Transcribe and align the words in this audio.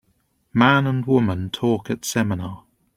Man 0.51 0.87
and 0.87 1.05
woman 1.05 1.51
talk 1.51 1.91
at 1.91 2.05
seminar. 2.05 2.63